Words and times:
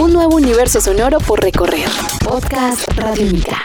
Un 0.00 0.14
nuevo 0.14 0.36
universo 0.36 0.80
sonoro 0.80 1.18
por 1.18 1.42
recorrer. 1.42 1.86
Podcast 2.24 2.88
Radiónica. 2.96 3.62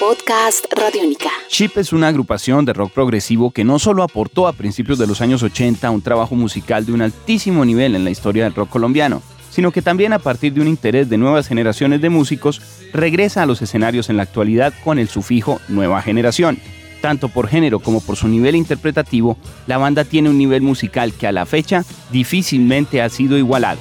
Podcast 0.00 0.64
Radiónica. 0.74 1.28
Chip 1.48 1.76
es 1.76 1.92
una 1.92 2.08
agrupación 2.08 2.64
de 2.64 2.72
rock 2.72 2.92
progresivo 2.92 3.50
que 3.50 3.64
no 3.64 3.78
solo 3.78 4.02
aportó 4.02 4.48
a 4.48 4.54
principios 4.54 4.98
de 4.98 5.06
los 5.06 5.20
años 5.20 5.42
80 5.42 5.90
un 5.90 6.00
trabajo 6.00 6.36
musical 6.36 6.86
de 6.86 6.92
un 6.92 7.02
altísimo 7.02 7.66
nivel 7.66 7.94
en 7.94 8.04
la 8.04 8.10
historia 8.10 8.44
del 8.44 8.54
rock 8.54 8.70
colombiano, 8.70 9.20
sino 9.50 9.70
que 9.70 9.82
también 9.82 10.14
a 10.14 10.18
partir 10.18 10.54
de 10.54 10.62
un 10.62 10.68
interés 10.68 11.10
de 11.10 11.18
nuevas 11.18 11.48
generaciones 11.48 12.00
de 12.00 12.08
músicos, 12.08 12.62
regresa 12.94 13.42
a 13.42 13.46
los 13.46 13.60
escenarios 13.60 14.08
en 14.08 14.16
la 14.16 14.22
actualidad 14.22 14.72
con 14.84 14.98
el 14.98 15.10
sufijo 15.10 15.60
nueva 15.68 16.00
generación. 16.00 16.58
Tanto 17.08 17.30
por 17.30 17.48
género 17.48 17.80
como 17.80 18.02
por 18.02 18.16
su 18.16 18.28
nivel 18.28 18.54
interpretativo, 18.54 19.38
la 19.66 19.78
banda 19.78 20.04
tiene 20.04 20.28
un 20.28 20.36
nivel 20.36 20.60
musical 20.60 21.14
que 21.14 21.26
a 21.26 21.32
la 21.32 21.46
fecha 21.46 21.82
difícilmente 22.12 23.00
ha 23.00 23.08
sido 23.08 23.38
igualado. 23.38 23.80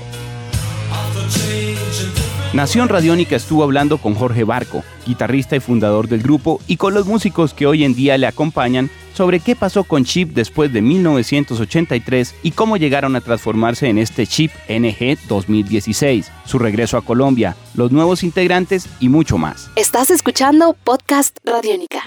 Nación 2.54 2.88
Radiónica 2.88 3.36
estuvo 3.36 3.64
hablando 3.64 3.98
con 3.98 4.16
Jorge 4.16 4.46
Barco, 4.46 4.82
guitarrista 5.06 5.58
y 5.58 5.60
fundador 5.60 6.08
del 6.08 6.22
grupo, 6.22 6.62
y 6.68 6.78
con 6.78 6.94
los 6.94 7.06
músicos 7.06 7.54
que 7.54 7.68
hoy 7.68 7.84
en 7.84 7.96
día 7.96 8.18
le 8.18 8.28
acompañan 8.28 8.90
sobre 9.14 9.42
qué 9.42 9.58
pasó 9.58 9.84
con 9.84 10.06
Chip 10.06 10.32
después 10.34 10.72
de 10.72 10.82
1983 10.82 12.34
y 12.44 12.52
cómo 12.52 12.78
llegaron 12.78 13.18
a 13.18 13.22
transformarse 13.22 13.90
en 13.90 13.98
este 13.98 14.26
Chip 14.26 14.52
NG 14.70 15.18
2016, 15.28 16.32
su 16.46 16.60
regreso 16.60 16.96
a 16.96 17.02
Colombia, 17.02 17.58
los 17.76 17.92
nuevos 17.92 18.24
integrantes 18.24 18.88
y 19.02 19.10
mucho 19.10 19.38
más. 19.38 19.70
Estás 19.76 20.12
escuchando 20.12 20.78
Podcast 20.82 21.40
Radiónica. 21.44 22.04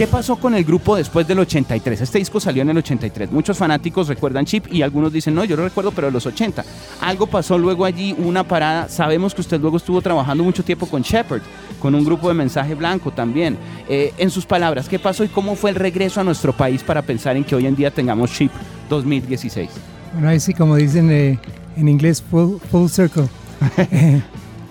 ¿Qué 0.00 0.06
pasó 0.06 0.36
con 0.36 0.54
el 0.54 0.64
grupo 0.64 0.96
después 0.96 1.28
del 1.28 1.40
83? 1.40 2.00
Este 2.00 2.16
disco 2.16 2.40
salió 2.40 2.62
en 2.62 2.70
el 2.70 2.78
83. 2.78 3.30
Muchos 3.30 3.58
fanáticos 3.58 4.08
recuerdan 4.08 4.46
Chip 4.46 4.72
y 4.72 4.80
algunos 4.80 5.12
dicen, 5.12 5.34
no, 5.34 5.44
yo 5.44 5.56
lo 5.56 5.64
recuerdo, 5.64 5.90
pero 5.90 6.06
de 6.06 6.14
los 6.14 6.24
80. 6.24 6.64
Algo 7.02 7.26
pasó 7.26 7.58
luego 7.58 7.84
allí, 7.84 8.14
una 8.16 8.42
parada. 8.42 8.88
Sabemos 8.88 9.34
que 9.34 9.42
usted 9.42 9.60
luego 9.60 9.76
estuvo 9.76 10.00
trabajando 10.00 10.42
mucho 10.42 10.64
tiempo 10.64 10.86
con 10.86 11.02
Shepard, 11.02 11.42
con 11.78 11.94
un 11.94 12.02
grupo 12.02 12.28
de 12.28 12.34
mensaje 12.34 12.74
blanco 12.74 13.10
también. 13.10 13.58
Eh, 13.90 14.14
en 14.16 14.30
sus 14.30 14.46
palabras, 14.46 14.88
¿qué 14.88 14.98
pasó 14.98 15.22
y 15.22 15.28
cómo 15.28 15.54
fue 15.54 15.68
el 15.68 15.76
regreso 15.76 16.18
a 16.22 16.24
nuestro 16.24 16.54
país 16.54 16.82
para 16.82 17.02
pensar 17.02 17.36
en 17.36 17.44
que 17.44 17.54
hoy 17.54 17.66
en 17.66 17.76
día 17.76 17.90
tengamos 17.90 18.32
Chip 18.32 18.52
2016? 18.88 19.68
Bueno, 20.14 20.30
ahí 20.30 20.40
sí, 20.40 20.54
como 20.54 20.76
dicen 20.76 21.10
eh, 21.10 21.38
en 21.76 21.88
inglés, 21.90 22.22
full, 22.22 22.56
full 22.70 22.88
circle. 22.88 23.28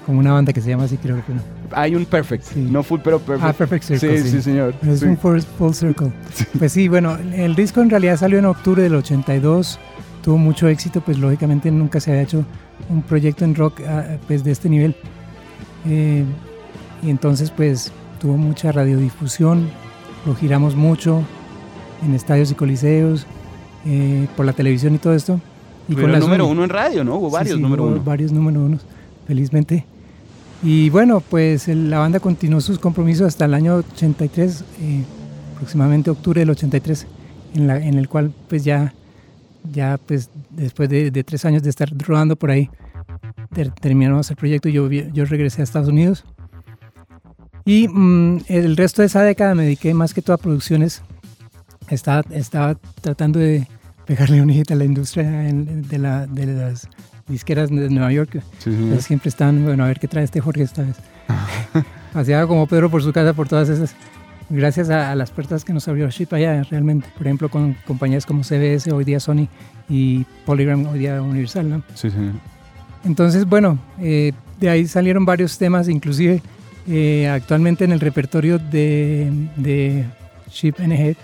como 0.08 0.18
una 0.18 0.34
banda 0.34 0.54
que 0.54 0.62
se 0.62 0.70
llama 0.72 0.86
así, 0.86 0.98
creo 0.98 1.24
que 1.24 1.36
no 1.36 1.59
hay 1.72 1.96
un 1.96 2.06
perfect, 2.06 2.56
no 2.56 2.84
full, 2.84 3.00
pero 3.04 3.20
perfect. 3.20 3.50
Ah, 3.50 3.54
perfect 3.54 3.84
circle. 3.84 4.22
Sí, 4.22 4.30
sí, 4.30 4.42
señor. 4.42 4.74
Es 4.88 5.02
un 5.02 5.18
full, 5.18 5.40
circle. 5.74 6.12
Pues 6.60 6.72
sí, 6.72 6.88
bueno, 6.88 7.18
el 7.34 7.56
disco 7.56 7.82
en 7.82 7.90
realidad 7.90 8.18
salió 8.18 8.40
en 8.40 8.46
octubre 8.46 8.84
del 8.84 8.96
82, 8.96 9.80
tuvo 10.24 10.38
mucho 10.38 10.68
éxito, 10.68 11.02
pues 11.02 11.18
lógicamente 11.18 11.72
nunca 11.72 12.00
se 12.00 12.12
había 12.12 12.24
hecho 12.24 12.46
un 12.90 13.02
proyecto 13.02 13.46
en 13.46 13.56
rock 13.56 13.82
ah, 13.88 14.18
pues 14.28 14.44
de 14.44 14.52
este 14.52 14.70
nivel. 14.70 14.96
Eh, 15.88 16.24
y 17.04 17.10
entonces 17.10 17.52
pues 17.52 17.92
tuvo 18.20 18.38
mucha 18.38 18.72
radiodifusión, 18.72 19.70
lo 20.26 20.36
giramos 20.36 20.76
mucho 20.76 21.24
en 22.06 22.14
estadios 22.14 22.52
y 22.52 22.56
coliseos, 22.56 23.26
eh, 23.86 24.28
por 24.36 24.46
la 24.46 24.54
televisión 24.54 24.96
y 24.96 24.98
todo 24.98 25.14
esto. 25.14 25.40
Y 25.88 25.96
con 25.96 26.14
el 26.14 26.20
número 26.20 26.46
uno 26.46 26.64
en 26.64 26.70
radio, 26.70 27.04
¿no? 27.04 27.16
Hubo 27.16 27.30
varios 27.30 27.60
número 27.60 27.86
uno. 27.86 28.02
Varios 28.04 28.32
número 28.32 28.62
unos, 28.62 28.82
felizmente. 29.26 29.86
Y 30.62 30.90
bueno, 30.90 31.22
pues 31.22 31.68
la 31.70 32.00
banda 32.00 32.20
continuó 32.20 32.60
sus 32.60 32.80
compromisos 32.80 33.28
hasta 33.28 33.46
el 33.46 33.54
año 33.54 33.76
83, 33.76 34.64
eh, 34.82 35.04
aproximadamente 35.56 36.10
octubre 36.10 36.42
del 36.42 36.50
83, 36.50 37.08
en, 37.56 37.68
la, 37.68 37.78
en 37.78 37.98
el 37.98 38.10
cual 38.10 38.34
pues 38.50 38.66
ya, 38.66 38.94
ya 39.72 39.98
pues 40.06 40.30
después 40.50 40.90
de, 40.90 41.12
tres 41.24 41.46
años 41.46 41.64
de 41.64 41.70
estar 41.70 41.90
rodando 41.98 42.36
por 42.36 42.52
ahí, 42.52 42.70
terminamos 43.80 44.30
el 44.32 44.36
proyecto 44.36 44.68
y 44.68 44.74
yo, 44.74 44.90
yo 44.90 45.26
regresé 45.26 45.62
a 45.62 45.64
Estados 45.64 45.88
Unidos. 45.88 46.26
Y 47.64 47.88
mm, 47.88 48.46
el 48.48 48.76
resto 48.76 49.02
de 49.02 49.06
esa 49.06 49.22
década 49.22 49.56
me 49.56 49.64
dediqué 49.64 49.94
más 49.94 50.14
que 50.14 50.22
todo 50.22 50.34
a 50.34 50.38
producciones. 50.38 51.04
Estaba, 51.90 52.24
estaba 52.32 52.76
tratando 53.02 53.40
de 53.40 53.68
pegarle 54.06 54.42
un 54.42 54.50
hit 54.50 54.72
a 54.72 54.76
la 54.76 54.86
industria 54.86 55.24
de, 55.24 55.98
la, 55.98 56.28
de 56.28 56.46
las 56.48 56.90
disqueras 57.30 57.70
de 57.70 57.90
Nueva 57.90 58.12
York. 58.12 58.42
siempre 59.00 59.30
están, 59.30 59.64
bueno, 59.64 59.84
a 59.84 59.88
ver 59.88 60.00
qué 60.00 60.08
trae 60.08 60.24
este 60.24 60.42
Jorge 60.42 60.64
esta 60.64 60.84
vez. 60.84 60.98
Hacía 62.14 62.46
como 62.48 62.68
Pedro 62.68 62.90
por 62.90 63.04
su 63.04 63.14
casa 63.14 63.34
por 63.34 63.48
todas 63.48 63.70
esas. 63.70 63.96
Gracias 64.50 64.90
a, 64.90 65.14
las 65.14 65.30
puertas 65.30 65.64
que 65.64 65.74
nos 65.74 65.88
abrió 65.88 66.10
Ship 66.10 66.28
allá, 66.32 66.64
realmente. 66.64 67.08
Por 67.16 67.28
ejemplo, 67.28 67.50
con 67.50 67.76
compañías 67.86 68.26
como 68.26 68.44
CBS, 68.44 68.92
hoy 68.92 69.06
día 69.06 69.20
Sony, 69.20 69.48
y 69.88 70.26
Polygram, 70.46 70.88
hoy 70.88 71.00
día 71.00 71.22
Universal, 71.22 71.70
¿no? 71.70 71.84
Sí, 71.94 72.10
sí. 72.10 72.18
Entonces, 73.06 73.46
bueno, 73.46 73.78
eh, 74.02 74.34
de 74.60 74.70
ahí 74.70 74.88
salieron 74.88 75.24
varios 75.24 75.58
temas, 75.60 75.88
inclusive 75.88 76.42
eh, 76.88 77.30
actualmente 77.30 77.86
en 77.86 77.92
el 77.92 78.00
repertorio 78.00 78.58
de, 78.58 79.32
de 79.56 80.06
Ship 80.52 80.74
NG 80.80 81.16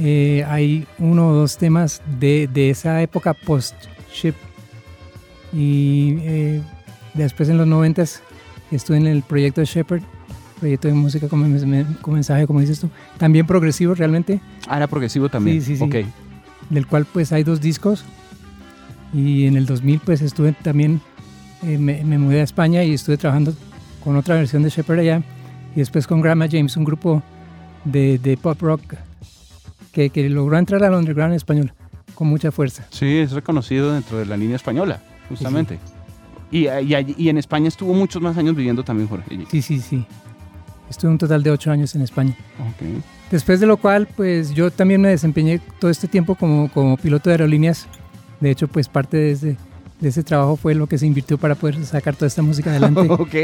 eh, 0.00 0.44
hay 0.46 0.86
uno 0.98 1.30
o 1.30 1.32
dos 1.32 1.56
temas 1.56 2.02
de, 2.20 2.48
de 2.52 2.70
esa 2.70 3.02
época 3.02 3.34
post-Ship 3.34 4.34
y 5.52 6.16
eh, 6.20 6.62
después 7.14 7.48
en 7.48 7.58
los 7.58 7.66
90 7.66 8.04
estuve 8.70 8.96
en 8.98 9.06
el 9.06 9.22
proyecto 9.22 9.60
de 9.60 9.66
Shepard, 9.66 10.02
proyecto 10.60 10.88
de 10.88 10.94
música 10.94 11.28
con, 11.28 11.40
mensaje, 12.12 12.46
como 12.46 12.60
dices 12.60 12.80
tú, 12.80 12.90
también 13.16 13.46
progresivo 13.46 13.94
realmente. 13.94 14.40
Ah, 14.66 14.76
era 14.76 14.86
progresivo 14.86 15.28
también. 15.28 15.62
Sí, 15.62 15.76
sí, 15.76 15.90
sí. 15.90 16.06
Del 16.70 16.86
cual 16.86 17.06
pues 17.06 17.32
hay 17.32 17.44
dos 17.44 17.60
discos. 17.60 18.04
Y 19.14 19.46
en 19.46 19.56
el 19.56 19.64
2000 19.64 20.00
pues 20.00 20.20
estuve 20.20 20.52
también, 20.52 21.00
eh, 21.62 21.78
me, 21.78 22.18
mudé 22.18 22.40
a 22.40 22.44
España 22.44 22.84
y 22.84 22.92
estuve 22.92 23.16
trabajando 23.16 23.54
con 24.04 24.16
otra 24.16 24.34
versión 24.34 24.62
de 24.62 24.68
Shepard 24.68 24.98
allá. 24.98 25.22
Y 25.74 25.78
después 25.78 26.06
con 26.06 26.20
Grandma 26.20 26.46
James, 26.50 26.76
un 26.76 26.84
grupo 26.84 27.22
de, 27.84 28.18
de 28.18 28.36
pop 28.36 28.60
rock 28.60 28.82
que, 29.92 30.10
que, 30.10 30.28
logró 30.28 30.58
entrar 30.58 30.84
al 30.84 30.92
underground 30.92 31.34
español 31.34 31.72
con 32.14 32.28
mucha 32.28 32.52
fuerza. 32.52 32.86
Sí, 32.90 33.18
es 33.18 33.32
reconocido 33.32 33.92
dentro 33.94 34.18
de 34.18 34.26
la 34.26 34.36
línea 34.36 34.56
española 34.56 35.00
justamente. 35.28 35.78
Y, 36.50 36.66
y, 36.66 37.28
en 37.28 37.38
España 37.38 37.68
estuvo 37.68 37.92
muchos 37.92 38.22
más 38.22 38.36
años 38.38 38.56
viviendo 38.56 38.82
también, 38.82 39.08
Jorge. 39.08 39.46
Sí, 39.50 39.60
sí, 39.60 39.80
sí. 39.80 40.06
Estuve 40.88 41.10
un 41.10 41.18
total 41.18 41.42
de 41.42 41.50
ocho 41.50 41.70
años 41.70 41.94
en 41.94 42.02
España. 42.02 42.34
Después 43.30 43.60
de 43.60 43.66
lo 43.66 43.76
cual, 43.76 44.08
pues 44.16 44.54
yo 44.54 44.70
también 44.70 45.02
me 45.02 45.08
desempeñé 45.08 45.60
todo 45.78 45.90
este 45.90 46.08
tiempo 46.08 46.34
como, 46.34 46.70
como 46.70 46.96
piloto 46.96 47.28
de 47.28 47.34
aerolíneas. 47.34 47.86
De 48.40 48.50
hecho, 48.50 48.68
pues 48.68 48.88
parte 48.88 49.18
de 49.18 49.30
ese, 49.32 49.56
de 50.00 50.08
ese 50.08 50.22
trabajo 50.22 50.56
fue 50.56 50.74
lo 50.74 50.86
que 50.86 50.96
se 50.96 51.06
invirtió 51.06 51.36
para 51.36 51.54
poder 51.54 51.84
sacar 51.84 52.16
toda 52.16 52.28
esta 52.28 52.40
música 52.40 52.70
adelante. 52.70 53.00
ok. 53.10 53.34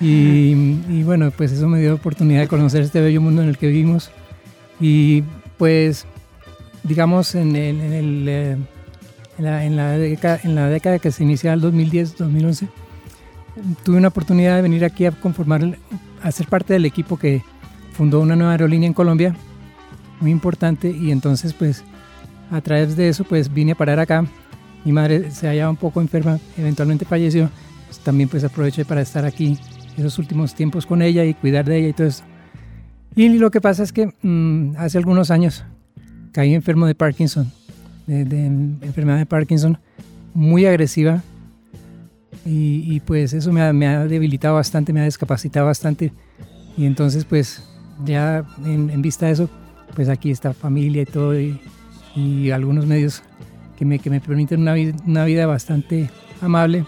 Y, 0.00 0.76
y, 0.88 1.02
bueno, 1.04 1.30
pues 1.30 1.52
eso 1.52 1.68
me 1.68 1.80
dio 1.80 1.94
oportunidad 1.94 2.40
de 2.40 2.48
conocer 2.48 2.82
este 2.82 3.02
bello 3.02 3.20
mundo 3.20 3.42
en 3.42 3.48
el 3.48 3.58
que 3.58 3.66
vivimos. 3.66 4.10
Y 4.80 5.22
pues, 5.58 6.06
digamos, 6.84 7.34
en 7.34 7.54
el, 7.54 7.80
en 7.80 7.92
el 7.92 8.58
eh, 9.38 9.64
en 9.64 9.76
la, 9.76 9.92
década, 9.92 10.40
en 10.42 10.54
la 10.54 10.68
década 10.68 10.98
que 10.98 11.12
se 11.12 11.22
inicia 11.22 11.52
el 11.52 11.62
2010-2011, 11.62 12.68
tuve 13.84 13.96
una 13.96 14.08
oportunidad 14.08 14.56
de 14.56 14.62
venir 14.62 14.84
aquí 14.84 15.06
a 15.06 15.12
conformar, 15.12 15.78
a 16.22 16.32
ser 16.32 16.48
parte 16.48 16.72
del 16.72 16.84
equipo 16.84 17.16
que 17.16 17.42
fundó 17.92 18.20
una 18.20 18.36
nueva 18.36 18.52
aerolínea 18.52 18.86
en 18.86 18.94
Colombia, 18.94 19.36
muy 20.20 20.30
importante, 20.30 20.90
y 20.90 21.10
entonces 21.10 21.52
pues 21.52 21.84
a 22.50 22.60
través 22.60 22.96
de 22.96 23.08
eso 23.08 23.24
pues 23.24 23.52
vine 23.52 23.72
a 23.72 23.74
parar 23.76 24.00
acá. 24.00 24.24
Mi 24.84 24.92
madre 24.92 25.30
se 25.30 25.48
hallaba 25.48 25.70
un 25.70 25.76
poco 25.76 26.00
enferma, 26.00 26.38
eventualmente 26.56 27.04
falleció, 27.04 27.50
pues, 27.86 27.98
también 28.00 28.28
pues 28.28 28.44
aproveché 28.44 28.84
para 28.84 29.00
estar 29.00 29.24
aquí 29.24 29.58
esos 29.96 30.18
últimos 30.18 30.54
tiempos 30.54 30.86
con 30.86 31.02
ella 31.02 31.24
y 31.24 31.34
cuidar 31.34 31.64
de 31.64 31.78
ella 31.78 31.88
y 31.88 31.92
todo 31.92 32.06
eso. 32.06 32.24
Y 33.16 33.28
lo 33.30 33.50
que 33.50 33.60
pasa 33.60 33.82
es 33.82 33.92
que 33.92 34.12
mm, 34.22 34.76
hace 34.78 34.98
algunos 34.98 35.30
años 35.30 35.64
caí 36.32 36.54
enfermo 36.54 36.86
de 36.86 36.94
Parkinson 36.94 37.52
de, 38.08 38.46
enfermedad 38.46 39.18
de 39.18 39.26
Parkinson 39.26 39.78
muy 40.34 40.66
agresiva. 40.66 41.22
Y, 42.44 43.00
pues 43.00 43.34
eso 43.34 43.52
me 43.52 43.60
ha, 43.60 44.06
debilitado 44.06 44.54
bastante, 44.54 44.92
me 44.92 45.00
ha 45.00 45.04
discapacitado 45.04 45.66
bastante. 45.66 46.12
Y 46.78 46.86
entonces 46.86 47.24
pues 47.24 47.62
ya 48.04 48.46
en, 48.64 49.02
vista 49.02 49.26
de 49.26 49.32
eso 49.32 49.50
pues 49.94 50.08
aquí 50.08 50.30
está 50.30 50.54
familia 50.54 51.02
y 51.02 51.06
todo 51.06 51.38
y, 51.38 51.60
algunos 52.50 52.86
medios 52.86 53.22
que 53.76 53.84
me, 53.84 54.00
que 54.00 54.10
me 54.10 54.20
permiten 54.20 54.62
una, 54.62 54.74
una 55.06 55.24
vida 55.24 55.46
bastante 55.46 56.10
amable. 56.40 56.84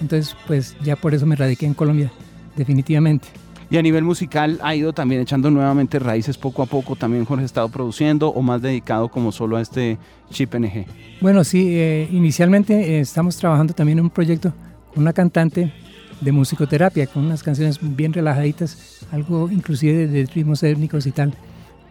Entonces 0.00 0.34
pues 0.46 0.74
ya 0.82 0.96
por 0.96 1.14
eso 1.14 1.26
me 1.26 1.36
radiqué 1.36 1.66
en 1.66 1.74
Colombia 1.74 2.10
definitivamente. 2.56 3.28
Y 3.70 3.76
a 3.76 3.82
nivel 3.82 4.02
musical 4.02 4.58
ha 4.62 4.74
ido 4.74 4.94
también 4.94 5.20
echando 5.20 5.50
nuevamente 5.50 5.98
raíces 5.98 6.38
poco 6.38 6.62
a 6.62 6.66
poco. 6.66 6.96
También 6.96 7.24
Jorge 7.26 7.42
ha 7.42 7.46
estado 7.46 7.68
produciendo 7.68 8.28
o 8.28 8.40
más 8.40 8.62
dedicado 8.62 9.08
como 9.08 9.30
solo 9.30 9.58
a 9.58 9.60
este 9.60 9.98
chip 10.30 10.54
NG. 10.54 10.86
Bueno, 11.20 11.44
sí, 11.44 11.66
eh, 11.72 12.08
inicialmente 12.10 12.96
eh, 12.96 13.00
estamos 13.00 13.36
trabajando 13.36 13.74
también 13.74 13.98
en 13.98 14.04
un 14.04 14.10
proyecto 14.10 14.52
con 14.94 15.02
una 15.02 15.12
cantante 15.12 15.72
de 16.20 16.32
musicoterapia, 16.32 17.06
con 17.06 17.26
unas 17.26 17.42
canciones 17.42 17.78
bien 17.80 18.12
relajaditas, 18.12 19.06
algo 19.12 19.50
inclusive 19.50 20.06
de, 20.06 20.26
ritmos 20.26 20.62
étnicos 20.62 21.06
y 21.06 21.12
tal, 21.12 21.34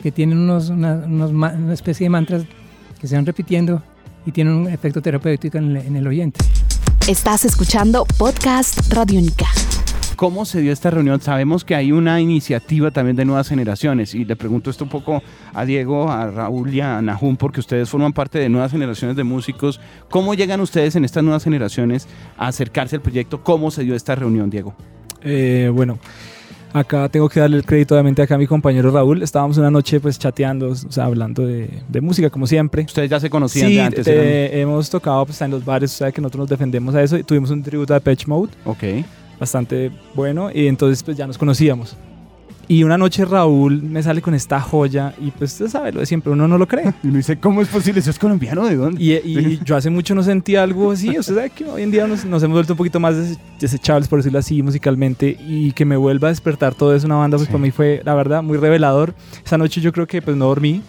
que 0.01 0.11
tienen 0.11 0.39
unos, 0.39 0.69
una, 0.69 1.73
especie 1.73 2.05
de 2.05 2.09
mantras 2.09 2.43
que 2.99 3.07
se 3.07 3.15
van 3.15 3.25
repitiendo 3.25 3.83
y 4.25 4.31
tiene 4.31 4.53
un 4.53 4.67
efecto 4.67 5.01
terapéutico 5.01 5.59
en 5.59 5.77
el, 5.77 5.77
en 5.77 5.95
el 5.95 6.07
oyente. 6.07 6.39
Estás 7.07 7.45
escuchando 7.45 8.05
Podcast 8.17 8.91
Radiónica. 8.91 9.45
¿Cómo 10.17 10.43
se 10.45 10.59
dio 10.61 10.73
esta 10.73 10.89
reunión? 10.89 11.21
Sabemos 11.21 11.63
que 11.63 11.75
hay 11.75 11.91
una 11.93 12.19
iniciativa 12.19 12.91
también 12.91 13.15
de 13.15 13.23
nuevas 13.23 13.47
generaciones 13.47 14.13
y 14.15 14.25
le 14.25 14.35
pregunto 14.35 14.69
esto 14.69 14.83
un 14.83 14.89
poco 14.89 15.21
a 15.53 15.63
Diego, 15.63 16.11
a 16.11 16.29
Raúl 16.29 16.73
y 16.73 16.81
a 16.81 17.01
Nahum 17.01 17.37
porque 17.37 17.59
ustedes 17.59 17.87
forman 17.89 18.11
parte 18.13 18.39
de 18.39 18.49
nuevas 18.49 18.71
generaciones 18.71 19.15
de 19.15 19.23
músicos. 19.23 19.79
¿Cómo 20.09 20.33
llegan 20.33 20.59
ustedes 20.59 20.95
en 20.95 21.05
estas 21.05 21.23
nuevas 21.23 21.43
generaciones 21.43 22.07
a 22.37 22.47
acercarse 22.47 22.95
al 22.97 23.01
proyecto? 23.03 23.43
¿Cómo 23.43 23.69
se 23.71 23.83
dio 23.83 23.93
esta 23.95 24.15
reunión, 24.15 24.49
Diego? 24.49 24.73
Eh, 25.21 25.69
bueno, 25.73 25.99
acá 26.73 27.09
tengo 27.09 27.29
que 27.29 27.39
darle 27.39 27.57
el 27.57 27.63
crédito 27.65 27.93
obviamente 27.93 28.21
acá 28.21 28.35
a 28.35 28.37
mi 28.39 28.47
compañero 28.47 28.89
Raúl. 28.91 29.21
Estábamos 29.21 29.57
una 29.57 29.69
noche 29.69 29.99
pues 29.99 30.17
chateando, 30.17 30.69
o 30.69 30.75
sea, 30.75 31.05
hablando 31.05 31.45
de, 31.45 31.69
de 31.87 32.01
música 32.01 32.29
como 32.31 32.47
siempre. 32.47 32.83
Ustedes 32.83 33.09
ya 33.09 33.19
se 33.19 33.29
conocían 33.29 33.67
Sí, 33.69 33.75
de 33.75 33.81
antes. 33.81 34.05
te- 34.05 34.45
eran- 34.47 34.59
hemos 34.61 34.89
tocado 34.89 35.25
pues, 35.27 35.39
en 35.41 35.51
los 35.51 35.63
bares, 35.63 35.93
o 35.93 35.97
sea 35.97 36.11
que 36.11 36.21
nosotros 36.21 36.41
nos 36.41 36.49
defendemos 36.49 36.95
a 36.95 37.03
eso. 37.03 37.17
Y 37.17 37.23
tuvimos 37.23 37.51
un 37.51 37.61
tributo 37.61 37.93
a 37.93 37.99
Patch 37.99 38.25
Mode, 38.25 38.51
Ok. 38.65 38.83
Bastante 39.39 39.91
bueno, 40.13 40.49
y 40.53 40.67
entonces 40.67 41.03
pues 41.03 41.17
ya 41.17 41.27
nos 41.27 41.37
conocíamos. 41.37 41.95
Y 42.69 42.83
una 42.83 42.97
noche 42.97 43.23
Raúl 43.23 43.81
me 43.81 44.03
sale 44.03 44.21
con 44.21 44.33
esta 44.33 44.59
joya 44.59 45.13
y 45.21 45.31
pues 45.31 45.53
usted 45.53 45.69
sabe 45.69 45.93
lo 45.93 46.01
de 46.01 46.05
siempre, 46.05 46.33
uno 46.33 46.47
no 46.49 46.57
lo 46.57 46.67
cree. 46.67 46.93
Y 47.03 47.07
uno 47.07 47.17
dice, 47.17 47.37
¿cómo 47.37 47.61
es 47.61 47.69
posible? 47.69 48.01
¿Eso 48.01 48.09
es 48.09 48.19
colombiano? 48.19 48.65
¿De 48.65 48.75
dónde? 48.75 49.01
Y, 49.01 49.13
y 49.13 49.59
yo 49.65 49.77
hace 49.77 49.89
mucho 49.89 50.13
no 50.15 50.21
sentía 50.23 50.63
algo 50.63 50.91
así. 50.91 51.17
Usted 51.17 51.35
sabe 51.35 51.49
que 51.51 51.63
hoy 51.63 51.83
en 51.83 51.91
día 51.91 52.05
nos, 52.07 52.25
nos 52.25 52.43
hemos 52.43 52.55
vuelto 52.55 52.73
un 52.73 52.77
poquito 52.77 52.99
más 52.99 53.15
des- 53.15 53.39
desechables, 53.59 54.09
por 54.09 54.19
decirlo 54.19 54.39
así, 54.39 54.61
musicalmente. 54.63 55.37
Y 55.47 55.71
que 55.71 55.85
me 55.85 55.95
vuelva 55.95 56.27
a 56.27 56.31
despertar 56.31 56.75
todo 56.75 56.93
eso, 56.93 57.05
una 57.05 57.15
banda, 57.15 57.37
pues 57.37 57.47
Sí. 57.47 57.53
para 57.53 57.61
mí 57.63 57.71
fue, 57.71 58.01
la 58.03 58.13
verdad, 58.15 58.43
muy 58.43 58.57
revelador. 58.57 59.13
Esa 59.45 59.57
noche 59.57 59.79
yo 59.79 59.93
creo 59.93 60.05
que 60.05 60.21
pues 60.21 60.35
no 60.35 60.45
dormí. 60.47 60.81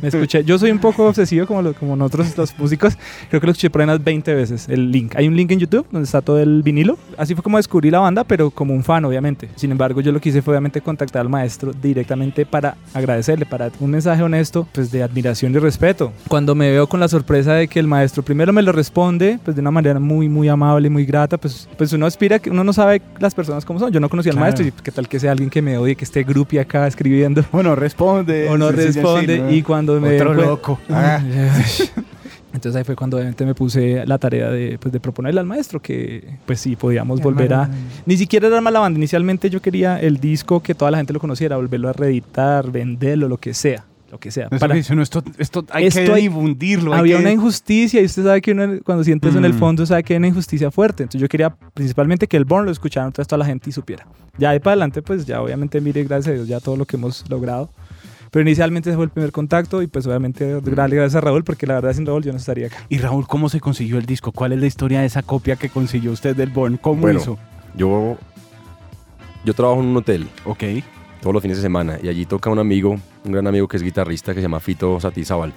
Me 0.00 0.08
escuché. 0.08 0.44
Yo 0.44 0.58
soy 0.58 0.70
un 0.70 0.78
poco 0.78 1.06
obsesivo 1.08 1.46
como, 1.46 1.60
lo- 1.60 1.74
como 1.74 1.94
nosotros 1.94 2.36
los 2.38 2.58
músicos. 2.58 2.96
Creo 3.28 3.38
que 3.40 3.46
lo 3.46 3.52
escuché 3.52 3.68
por 3.68 3.82
ahí 3.82 3.84
unas 3.84 4.02
20 4.02 4.34
veces. 4.34 4.66
El 4.68 4.90
link. 4.90 5.14
Hay 5.16 5.28
un 5.28 5.36
link 5.36 5.50
en 5.50 5.58
YouTube 5.58 5.86
donde 5.92 6.06
está 6.06 6.22
todo 6.22 6.38
el 6.40 6.62
vinilo. 6.62 6.96
Así 7.18 7.34
fue 7.34 7.42
como 7.42 7.58
descubrí 7.58 7.90
la 7.90 7.98
banda, 7.98 8.24
pero 8.24 8.50
como 8.50 8.72
un 8.72 8.82
fan, 8.82 9.04
obviamente. 9.04 9.50
Sin 9.56 9.70
embargo, 9.70 10.00
yo 10.00 10.10
lo 10.10 10.20
que 10.20 10.30
hice 10.30 10.40
fue 10.40 10.52
obviamente 10.54 10.80
contactar 11.02 11.22
al 11.22 11.28
maestro 11.28 11.72
directamente 11.82 12.46
para 12.46 12.76
agradecerle, 12.94 13.44
para 13.44 13.70
un 13.80 13.90
mensaje 13.90 14.22
honesto, 14.22 14.68
pues 14.72 14.90
de 14.92 15.02
admiración 15.02 15.52
y 15.54 15.58
respeto. 15.58 16.12
Cuando 16.28 16.54
me 16.54 16.70
veo 16.70 16.86
con 16.86 17.00
la 17.00 17.08
sorpresa 17.08 17.54
de 17.54 17.66
que 17.66 17.80
el 17.80 17.86
maestro 17.88 18.22
primero 18.22 18.52
me 18.52 18.62
lo 18.62 18.70
responde, 18.72 19.38
pues 19.44 19.56
de 19.56 19.60
una 19.60 19.70
manera 19.72 19.98
muy, 19.98 20.28
muy 20.28 20.48
amable, 20.48 20.88
muy 20.90 21.04
grata, 21.04 21.38
pues, 21.38 21.68
pues 21.76 21.92
uno 21.92 22.06
aspira 22.06 22.38
que 22.38 22.50
uno 22.50 22.62
no 22.62 22.72
sabe 22.72 23.02
las 23.18 23.34
personas 23.34 23.64
cómo 23.64 23.80
son. 23.80 23.90
Yo 23.90 23.98
no 24.00 24.08
conocía 24.08 24.30
al 24.30 24.36
Claro. 24.36 24.44
maestro 24.52 24.66
y 24.66 24.72
qué 24.82 24.92
tal 24.92 25.08
que 25.08 25.18
sea 25.18 25.32
alguien 25.32 25.50
que 25.50 25.60
me 25.60 25.76
odie, 25.76 25.96
que 25.96 26.04
esté 26.04 26.22
grupi 26.22 26.58
acá 26.58 26.86
escribiendo. 26.86 27.44
Bueno, 27.52 27.74
responde. 27.74 28.48
O 28.48 28.56
no 28.56 28.70
Sí, 28.70 28.76
sí, 28.76 28.80
sí, 28.80 28.92
responde 29.00 29.36
sí, 29.36 29.42
¿no? 29.42 29.52
y 29.52 29.62
cuando 29.62 30.00
me 30.00 30.14
Otro 30.16 30.34
loco. 30.34 30.78
Ah. 30.88 31.20
Entonces 32.52 32.76
ahí 32.76 32.84
fue 32.84 32.94
cuando 32.96 33.16
obviamente 33.16 33.46
me 33.46 33.54
puse 33.54 34.04
la 34.06 34.18
tarea 34.18 34.50
de, 34.50 34.78
pues, 34.78 34.92
de 34.92 35.00
proponerle 35.00 35.40
al 35.40 35.46
maestro 35.46 35.80
que 35.80 36.36
pues 36.46 36.60
sí 36.60 36.76
podíamos 36.76 37.20
volver 37.20 37.54
a... 37.54 37.70
Ni 38.06 38.16
siquiera 38.16 38.48
era 38.48 38.60
la 38.60 38.80
banda, 38.80 38.98
inicialmente 38.98 39.48
yo 39.50 39.62
quería 39.62 39.98
el 40.00 40.18
disco 40.18 40.60
que 40.62 40.74
toda 40.74 40.90
la 40.90 40.98
gente 40.98 41.12
lo 41.12 41.20
conociera, 41.20 41.56
volverlo 41.56 41.88
a 41.88 41.92
reeditar, 41.94 42.70
venderlo, 42.70 43.28
lo 43.28 43.38
que 43.38 43.54
sea, 43.54 43.84
lo 44.10 44.18
que 44.20 44.30
sea. 44.30 44.48
Eso 44.50 44.58
Para- 44.58 44.74
dice 44.74 44.92
uno, 44.92 45.02
esto, 45.02 45.22
esto 45.38 45.64
hay 45.70 45.86
Esto 45.86 46.00
que 46.04 46.12
hay- 46.12 46.22
difundirlo. 46.28 46.92
hay 46.92 47.00
había 47.00 47.16
que- 47.16 47.22
una 47.22 47.32
injusticia 47.32 48.02
y 48.02 48.04
usted 48.04 48.22
sabe 48.22 48.42
que 48.42 48.52
uno, 48.52 48.80
cuando 48.84 49.02
siente 49.02 49.28
eso 49.30 49.38
en 49.38 49.46
el 49.46 49.54
Mm. 49.54 49.58
fondo 49.58 49.86
sabe 49.86 50.02
que 50.04 50.12
hay 50.12 50.18
una 50.18 50.28
injusticia 50.28 50.70
fuerte. 50.70 51.04
Entonces 51.04 51.22
yo 51.22 51.28
quería 51.28 51.54
principalmente 51.72 52.26
que 52.26 52.36
el 52.36 52.44
Born 52.44 52.66
lo 52.66 52.70
escuchara 52.72 53.06
entonces 53.06 53.26
toda 53.28 53.38
la 53.38 53.46
gente 53.46 53.70
y 53.70 53.72
supiera. 53.72 54.06
Ya 54.38 54.52
de 54.52 54.60
para 54.60 54.72
adelante 54.72 55.00
pues 55.02 55.24
ya 55.26 55.40
obviamente 55.42 55.80
mire 55.80 56.04
gracias 56.04 56.28
a 56.28 56.34
Dios 56.34 56.48
ya 56.48 56.60
todo 56.60 56.76
lo 56.76 56.84
que 56.84 56.96
hemos 56.96 57.24
logrado. 57.30 57.70
Pero 58.32 58.42
inicialmente 58.48 58.88
ese 58.88 58.96
fue 58.96 59.04
el 59.04 59.10
primer 59.10 59.30
contacto 59.30 59.82
y 59.82 59.86
pues 59.86 60.06
obviamente 60.06 60.58
gracias 60.64 61.14
a 61.16 61.20
Raúl 61.20 61.44
porque 61.44 61.66
la 61.66 61.74
verdad 61.74 61.92
sin 61.92 62.06
Raúl 62.06 62.24
yo 62.24 62.32
no 62.32 62.38
estaría 62.38 62.66
acá. 62.68 62.78
Y 62.88 62.96
Raúl, 62.98 63.26
¿cómo 63.28 63.48
se 63.50 63.60
consiguió 63.60 63.98
el 63.98 64.06
disco? 64.06 64.32
¿Cuál 64.32 64.52
es 64.54 64.60
la 64.60 64.66
historia 64.66 65.00
de 65.00 65.06
esa 65.06 65.22
copia 65.22 65.56
que 65.56 65.68
consiguió 65.68 66.10
usted 66.12 66.34
del 66.34 66.48
Born? 66.48 66.78
¿Cómo 66.78 67.02
Bueno. 67.02 67.20
hizo? 67.20 67.38
Yo, 67.76 68.16
yo 69.44 69.52
trabajo 69.54 69.80
en 69.80 69.86
un 69.88 69.96
hotel 69.98 70.26
Ok. 70.46 70.64
todos 71.20 71.34
los 71.34 71.42
fines 71.42 71.58
de 71.58 71.62
semana 71.62 71.98
y 72.02 72.08
allí 72.08 72.24
toca 72.24 72.48
un 72.48 72.58
amigo, 72.58 72.96
un 73.24 73.32
gran 73.32 73.46
amigo 73.46 73.68
que 73.68 73.76
es 73.76 73.82
guitarrista 73.82 74.32
que 74.32 74.40
se 74.40 74.42
llama 74.42 74.60
Fito 74.60 74.98
Satizábal. 74.98 75.52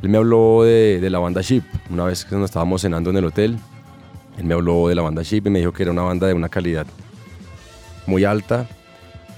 Él 0.00 0.08
me 0.08 0.18
habló 0.18 0.62
de, 0.62 1.00
de 1.00 1.10
la 1.10 1.18
banda 1.18 1.40
Ship. 1.42 1.64
Una 1.90 2.04
vez 2.04 2.24
que 2.24 2.36
nos 2.36 2.44
estábamos 2.44 2.82
cenando 2.82 3.10
en 3.10 3.16
el 3.16 3.24
hotel, 3.24 3.58
él 4.38 4.44
me 4.44 4.54
habló 4.54 4.86
de 4.86 4.94
la 4.94 5.02
banda 5.02 5.22
Ship 5.22 5.42
y 5.46 5.50
me 5.50 5.58
dijo 5.58 5.72
que 5.72 5.82
era 5.82 5.90
una 5.90 6.02
banda 6.02 6.28
de 6.28 6.34
una 6.34 6.48
calidad 6.48 6.86
muy 8.06 8.22
alta, 8.24 8.68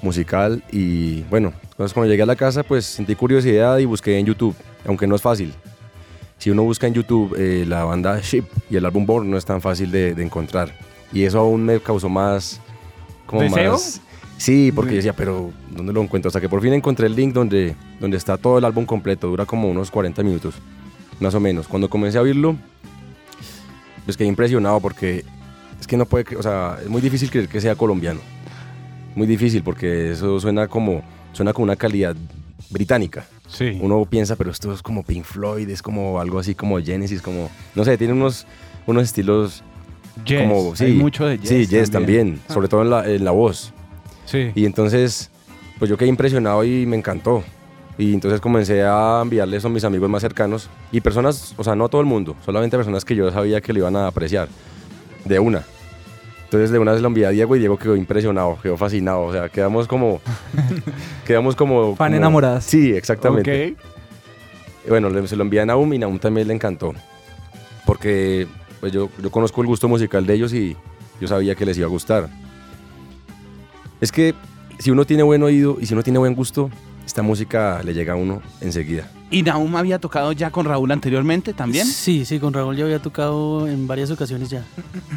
musical 0.02 0.62
y 0.70 1.22
bueno, 1.30 1.52
entonces 1.78 1.94
cuando 1.94 2.10
llegué 2.10 2.25
a 2.25 2.26
la 2.26 2.34
casa 2.34 2.64
pues 2.64 2.84
sentí 2.84 3.14
curiosidad 3.14 3.78
y 3.78 3.84
busqué 3.84 4.19
en 4.19 4.26
YouTube, 4.26 4.56
aunque 4.84 5.06
no 5.06 5.14
es 5.14 5.22
fácil. 5.22 5.54
Si 6.36 6.50
uno 6.50 6.64
busca 6.64 6.88
en 6.88 6.94
YouTube 6.94 7.36
eh, 7.38 7.64
la 7.66 7.84
banda 7.84 8.20
Ship 8.20 8.44
y 8.69 8.76
el 8.76 8.84
álbum 8.84 9.06
Born 9.06 9.30
no 9.30 9.36
es 9.36 9.44
tan 9.44 9.60
fácil 9.60 9.90
de, 9.90 10.14
de 10.14 10.25
encontrar. 10.25 10.75
Y 11.12 11.22
eso 11.22 11.38
aún 11.38 11.64
me 11.64 11.80
causó 11.80 12.08
más... 12.08 12.60
Como 13.26 13.42
¿Deseo? 13.42 13.72
más 13.72 14.00
Sí, 14.38 14.70
porque 14.72 14.92
yo 14.92 14.96
decía, 14.96 15.12
pero 15.12 15.50
¿dónde 15.69 15.92
lo 15.92 16.00
encuentro? 16.00 16.28
Hasta 16.28 16.40
que 16.40 16.48
por 16.48 16.62
fin 16.62 16.72
encontré 16.72 17.06
el 17.06 17.16
link 17.16 17.34
donde, 17.34 17.75
donde 18.00 18.16
está 18.16 18.36
todo 18.36 18.58
el 18.58 18.64
álbum 18.64 18.86
completo. 18.86 19.26
Dura 19.26 19.44
como 19.44 19.69
unos 19.69 19.90
40 19.90 20.22
minutos, 20.22 20.54
más 21.19 21.34
o 21.34 21.40
menos. 21.40 21.66
Cuando 21.66 21.90
comencé 21.90 22.19
a 22.19 22.22
oírlo, 22.22 22.56
pues 24.04 24.16
quedé 24.16 24.28
impresionado 24.28 24.80
porque 24.80 25.25
es 25.78 25.86
que 25.88 25.96
no 25.96 26.06
puede, 26.06 26.36
o 26.36 26.42
sea, 26.42 26.78
es 26.80 26.88
muy 26.88 27.00
difícil 27.00 27.30
creer 27.30 27.48
que 27.48 27.60
sea 27.60 27.75
colombiano. 27.75 28.20
Muy 29.16 29.26
difícil 29.26 29.64
porque 29.64 30.12
eso 30.12 30.38
suena 30.38 30.69
como, 30.69 31.02
suena 31.32 31.52
con 31.52 31.64
una 31.64 31.76
calidad 31.76 32.16
británica. 32.70 33.26
Sí. 33.48 33.78
Uno 33.80 34.04
piensa, 34.04 34.36
pero 34.36 34.50
esto 34.50 34.72
es 34.72 34.82
como 34.82 35.02
Pink 35.02 35.25
Floyd, 35.25 35.69
es 35.70 35.80
como 35.82 36.20
algo 36.20 36.38
así 36.38 36.54
como 36.54 36.78
Genesis, 36.80 37.22
como, 37.22 37.50
no 37.75 37.84
sé, 37.84 37.96
tiene 37.96 38.12
unos, 38.12 38.46
unos 38.86 39.04
estilos 39.04 39.62
Yes. 40.25 40.40
como, 40.42 40.75
sí, 40.76 40.84
Hay 40.86 40.92
mucho 40.94 41.26
de 41.26 41.38
Yes. 41.38 41.48
sí, 41.48 41.66
Yes 41.66 41.90
también, 41.90 42.40
Ah. 42.48 42.52
sobre 42.54 42.69
todo 42.69 42.82
en 42.82 42.90
la, 42.90 43.08
en 43.08 43.25
la 43.25 43.30
voz. 43.30 43.72
Sí. 44.26 44.50
Y 44.54 44.64
entonces, 44.66 45.30
pues 45.78 45.88
yo 45.88 45.96
quedé 45.96 46.08
impresionado 46.08 46.64
y 46.64 46.84
me 46.86 46.96
encantó. 46.96 47.42
Y 47.96 48.14
entonces 48.14 48.40
comencé 48.40 48.82
a 48.84 49.20
enviarle 49.22 49.56
eso 49.56 49.69
a 49.69 49.70
mis 49.70 49.84
amigos 49.84 50.08
más 50.10 50.20
cercanos 50.22 50.69
y 50.92 51.00
personas, 51.00 51.54
o 51.56 51.64
sea, 51.64 51.75
no 51.75 51.86
a 51.86 51.88
todo 51.88 52.00
el 52.00 52.06
mundo, 52.06 52.36
solamente 52.44 52.76
personas 52.76 53.04
que 53.04 53.14
yo 53.16 53.30
sabía 53.30 53.60
que 53.60 53.72
lo 53.72 53.78
iban 53.80 53.96
a 53.96 54.06
apreciar. 54.08 54.48
De 55.25 55.38
una. 55.38 55.62
Entonces 56.48 56.70
de 56.70 56.78
una 56.78 56.92
vez 56.92 57.02
lo 57.02 57.08
envié 57.08 57.26
a 57.26 57.30
Diego 57.30 57.56
y 57.56 57.58
Diego 57.58 57.78
quedó 57.78 57.94
impresionado, 57.94 58.58
quedó 58.62 58.76
fascinado. 58.78 59.22
O 59.24 59.32
sea, 59.32 59.50
quedamos 59.50 59.86
como... 59.86 60.20
quedamos 61.26 61.54
como... 61.54 61.94
Fan 61.94 62.08
como- 62.12 62.16
enamoradas. 62.16 62.64
Sí, 62.64 62.92
exactamente. 62.94 63.74
Ok. 63.76 63.78
Y 64.86 64.88
Bueno, 64.88 65.10
se 65.26 65.36
lo 65.36 65.42
envié 65.42 65.60
a 65.60 65.66
Naum 65.66 65.92
y 65.92 65.98
Naum 65.98 66.18
también 66.18 66.48
le 66.48 66.54
encantó. 66.54 66.94
Porque 67.84 68.46
pues 68.80 68.92
yo, 68.92 69.10
yo 69.22 69.30
conozco 69.30 69.60
el 69.60 69.66
gusto 69.66 69.88
musical 69.88 70.25
de 70.26 70.34
ellos 70.34 70.54
y 70.54 70.75
yo 71.20 71.28
sabía 71.28 71.54
que 71.54 71.66
les 71.66 71.76
iba 71.76 71.87
a 71.87 71.90
gustar. 71.90 72.28
Es 74.00 74.11
que 74.12 74.34
si 74.78 74.90
uno 74.90 75.04
tiene 75.04 75.25
buen 75.25 75.42
oído 75.42 75.76
y 75.80 75.84
si 75.87 75.92
uno 75.92 76.02
tiene 76.02 76.18
buen 76.18 76.34
gusto, 76.34 76.70
esta 77.08 77.22
música 77.22 77.80
le 77.82 77.94
llega 77.94 78.12
a 78.12 78.16
uno 78.16 78.42
enseguida. 78.60 79.10
¿Y 79.30 79.42
Naum 79.42 79.74
había 79.76 79.98
tocado 79.98 80.32
ya 80.32 80.50
con 80.50 80.66
Raúl 80.66 80.90
anteriormente 80.92 81.54
también? 81.54 81.86
Sí, 81.86 82.24
sí, 82.26 82.38
con 82.38 82.52
Raúl 82.52 82.76
ya 82.76 82.84
había 82.84 82.98
tocado 83.00 83.66
en 83.66 83.86
varias 83.86 84.10
ocasiones 84.10 84.50
ya, 84.50 84.62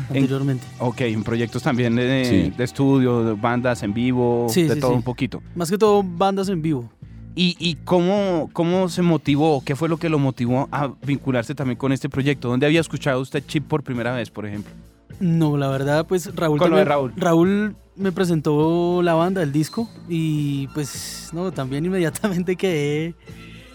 anteriormente. 0.07 0.65
Ok, 0.79 1.01
en 1.01 1.23
proyectos 1.23 1.61
también 1.63 1.95
de, 1.95 2.25
Sí. 2.25 2.53
de 2.57 2.63
estudio, 2.63 3.23
de 3.25 3.33
bandas 3.33 3.83
en 3.83 3.93
vivo, 3.93 4.47
Sí, 4.49 4.63
de 4.63 4.75
sí, 4.75 4.79
todo 4.79 4.91
sí. 4.91 4.97
un 4.97 5.03
poquito. 5.03 5.41
Más 5.53 5.69
que 5.69 5.77
todo 5.77 6.01
bandas 6.01 6.47
en 6.49 6.61
vivo. 6.61 6.89
¿Y, 7.35 7.55
y 7.59 7.75
cómo, 7.83 8.49
cómo 8.53 8.87
se 8.89 9.01
motivó, 9.01 9.61
qué 9.65 9.75
fue 9.75 9.87
lo 9.89 9.97
que 9.97 10.07
lo 10.09 10.17
motivó 10.19 10.67
a 10.71 10.91
vincularse 11.05 11.55
también 11.55 11.77
con 11.77 11.91
este 11.91 12.07
proyecto? 12.09 12.47
¿Dónde 12.49 12.65
había 12.65 12.79
escuchado 12.81 13.19
usted 13.21 13.43
Chip 13.47 13.67
por 13.67 13.83
primera 13.83 14.13
vez, 14.13 14.29
por 14.29 14.45
ejemplo? 14.45 14.71
No, 15.19 15.55
la 15.57 15.67
verdad, 15.67 16.05
pues 16.07 16.33
Raúl 16.35 16.57
Con 16.57 16.71
lo 16.71 16.77
de 16.77 16.85
Raúl. 16.85 17.13
Raúl 17.17 17.75
me 17.95 18.11
presentó 18.11 19.01
la 19.03 19.13
banda, 19.13 19.43
el 19.43 19.51
disco, 19.51 19.89
y 20.07 20.67
pues, 20.69 21.29
no, 21.33 21.51
también 21.51 21.85
inmediatamente 21.85 22.55
quedé, 22.55 23.15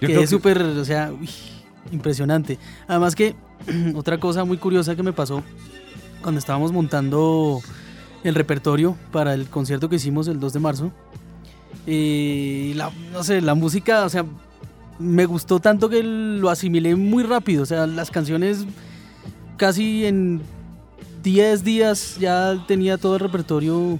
quedé 0.00 0.20
que- 0.20 0.26
súper, 0.26 0.61
o 0.62 0.85
sea, 0.85 1.12
uy, 1.18 1.28
impresionante. 1.92 2.58
Además 2.88 3.14
que 3.14 3.35
otra 3.94 4.18
cosa 4.18 4.44
muy 4.44 4.56
curiosa 4.58 4.96
que 4.96 5.02
me 5.02 5.12
pasó 5.12 5.42
cuando 6.23 6.38
estábamos 6.38 6.73
montando 6.73 7.61
el 8.25 8.35
repertorio 8.35 8.96
para 9.12 9.35
el 9.35 9.46
concierto 9.49 9.88
que 9.88 9.96
hicimos 9.96 10.26
el 10.28 10.40
2 10.40 10.52
de 10.54 10.61
marzo, 10.61 10.92
eh, 11.87 12.73
la, 12.75 12.90
no 13.12 13.23
sé, 13.23 13.40
la 13.40 13.54
música, 13.54 14.04
o 14.04 14.08
sea, 14.08 14.25
me 14.99 15.26
gustó 15.26 15.61
tanto 15.61 15.88
que 15.88 16.02
lo 16.02 16.49
asimilé 16.50 16.96
muy 16.96 17.23
rápido, 17.23 17.62
o 17.62 17.66
sea, 17.66 17.87
las 17.87 18.11
canciones 18.11 18.64
casi 19.56 20.06
en 20.06 20.40
10 21.26 21.64
días 21.64 22.18
ya 22.21 22.64
tenía 22.68 22.99
todo 22.99 23.14
el 23.14 23.21
repertorio. 23.21 23.99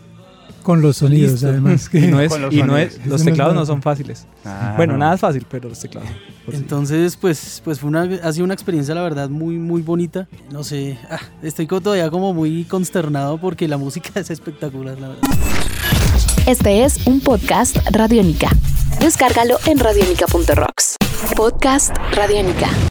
Con 0.63 0.81
los 0.81 0.99
sonidos, 0.99 1.33
Listo. 1.33 1.49
además. 1.49 1.89
Que 1.91 1.99
Y 1.99 2.07
no 2.07 2.21
es, 2.21 2.39
los 2.39 2.55
y 2.55 2.63
no 2.63 2.79
es, 2.79 3.05
los 3.05 3.25
no 3.25 3.25
teclados 3.25 3.53
no 3.53 3.67
son 3.67 3.83
fáciles. 3.83 4.27
Claro. 4.43 4.77
Bueno, 4.77 4.97
nada 4.97 5.15
es 5.17 5.21
fácil, 5.21 5.45
pero 5.51 5.69
los 5.69 5.81
teclados. 5.81 6.09
pues 6.45 6.57
sí. 6.57 6.63
Entonces, 6.63 7.17
pues, 7.17 7.61
pues 7.65 7.81
fue 7.81 7.89
una, 7.89 8.03
ha 8.23 8.33
sido 8.33 8.45
una 8.45 8.55
experiencia, 8.55 8.95
la 8.95 9.03
verdad, 9.03 9.29
muy, 9.29 9.57
muy 9.59 9.83
bonita. 9.83 10.29
No 10.53 10.63
sé, 10.63 10.99
ah, 11.11 11.19
estoy 11.43 11.67
todavía 11.67 12.09
como 12.11 12.33
muy 12.33 12.63
consternado 12.63 13.39
porque 13.39 13.67
la 13.67 13.77
música 13.77 14.11
es 14.21 14.31
espectacular, 14.31 14.97
la 15.01 15.09
verdad. 15.09 15.23
Este 16.47 16.85
es 16.85 17.09
un 17.09 17.21
podcast 17.21 17.77
Radiónica. 17.91 18.51
Descárgalo 19.01 19.59
en 19.67 19.81
radiónica.rocks. 19.81 20.95
Podcast 21.35 21.93
Radiónica. 22.13 22.71